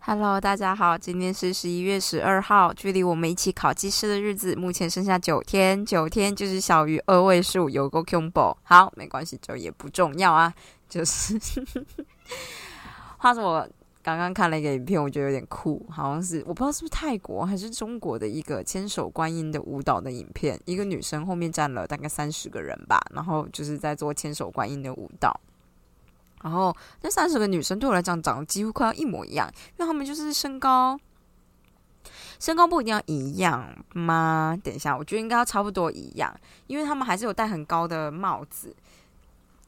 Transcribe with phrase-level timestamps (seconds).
[0.00, 8.56] Hello，大家好，今天是十一月十二号，距离我们一起考技师的日子目前剩下九天，九天就是小于二位数，有个 combo。
[8.62, 10.54] 好，没关系，这也不重要啊。
[10.88, 11.38] 就是，
[13.18, 13.68] 话说我
[14.02, 25.40] 刚刚看了一个影片，我觉得有点酷，好像是我不知道是不是泰国还是中国的一个千手观音的舞蹈的影片，一个女生后面站了大概三十个人吧，然后就是在做千手观音的舞蹈。
[26.42, 29.48] 然后那三十个女生对我来讲长得几乎快要一模一样，
[29.78, 30.98] 因为她们就是身高，
[32.40, 34.58] 身高不一定要一样吗？
[34.64, 36.34] 等一下，我觉得应该要差不多一样，
[36.66, 38.74] 因为他们还是有戴很高的帽子，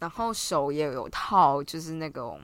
[0.01, 2.41] 然后手也有套，就是那种。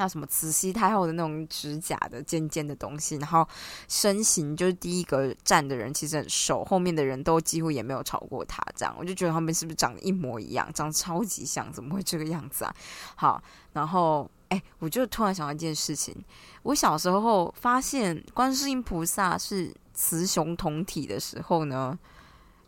[0.00, 3.46] 像什么慈禧太后的那种指甲的尖尖的东西，然后
[3.86, 8.64] 身形就是第一个站的人其实很瘦，后面的人都几乎也没有超过他。
[8.74, 12.74] 这样我就觉得他们是不是长得一模一样，长得超级像，怎么会这个样子啊？
[13.14, 13.42] 好，
[13.74, 16.16] 然后哎，我就突然想到一件事情，
[16.62, 21.98] 我小时候发现观世音菩萨是雌雄同体的时候呢，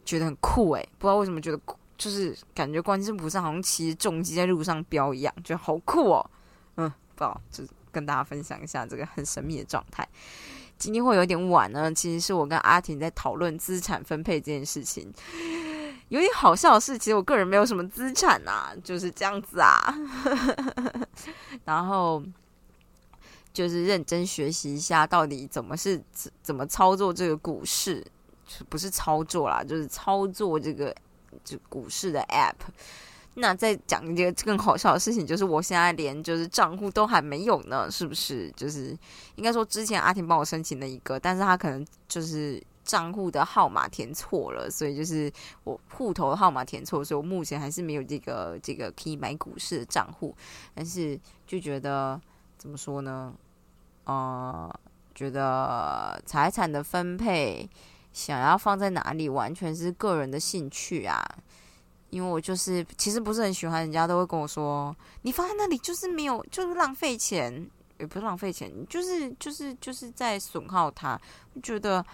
[0.04, 6.30] 觉得很酷哎，不知道为什么觉得酷就是感觉观世音菩萨好像骑着重机在路上飙一样，觉得好酷哦，
[6.76, 6.92] 嗯。
[7.50, 10.08] 就跟大家分享一下这个很神秘的状态。
[10.78, 15.12] 今天会有点晚呢，其实是我跟阿婷在讨论资产分配这件事情。
[16.08, 19.94] 有点好笑的是，其实我个人没有什么资产啊，就是这样子啊。
[21.64, 22.22] 然后
[23.52, 26.02] 就是认真学习一下，到底怎么是
[26.42, 28.04] 怎么操作这个股市，
[28.68, 30.94] 不是操作啦，就是操作这个
[31.44, 32.56] 就股市的 app。
[33.34, 38.50] 那再讲一个更好笑的事情，就是我现在连就是账户都还没有呢，是不是？
[38.52, 38.96] 就是
[39.36, 45.32] 应该说之前阿婷帮我申请了一个，但是他可能就是账户的号码填错了，所以就是
[45.64, 50.34] 我户头号码填错，所以我目前还是没有这个这个可以买股市的账户。
[50.74, 52.20] 但是就觉得
[52.58, 53.32] 怎么说呢？
[54.04, 54.70] 呃，
[55.14, 57.66] 觉得财产的分配
[58.12, 61.24] 想要放在哪里，完全是个人的兴趣啊。
[62.12, 67.66] 因为我就是其实不是很喜欢，人家都会跟我说，你放在那里就是没有，就是浪费钱，
[67.98, 71.18] 也不是浪费钱，就是就是就是在损耗它，
[71.54, 72.04] 我觉得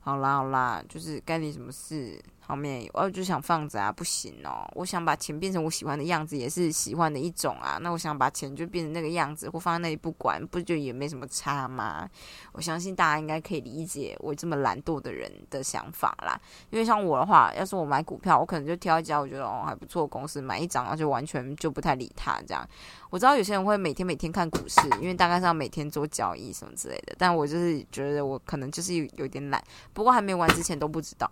[0.00, 2.18] 好啦好啦，就是干你什么事。
[2.46, 4.68] 后面我就想放着啊，不行哦！
[4.74, 7.78] 我想把钱变成我喜欢的样子，也是喜欢的一种啊。
[7.80, 12.08] 那我想把钱就变成那个样子，或放在那里不管，不就也没什么差吗？
[12.52, 16.38] 我相信大家应该可以理解我这么懒惰的人的想法啦。
[16.70, 22.68] 因为像我的话，要是我买股票，我可能就挑一家我觉得哦还不错公司，买一张，然后就完全就不太理他这样。
[23.08, 27.14] 我知道有些人会每天每天看股市，因为大概是要每天做交易什么之类的。
[27.16, 31.30] 但我就是觉得我可能就是有点懒，不过还没玩之前都不知道。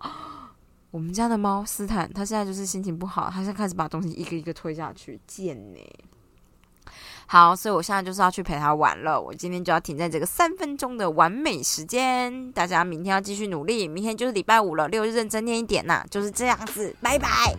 [0.91, 5.79] 我们家的猫斯坦，他现在就是心情不好，他现在开始把东西一个一个推下去，贱呢。
[7.27, 9.19] 好，所以我现在就是要去陪他玩了。
[9.19, 17.55] 我今天就要停在这个三分钟的完美时间，大家明天要继续努力，明天就是礼拜五了，六日认真念一点呐，就是这样子，拜拜。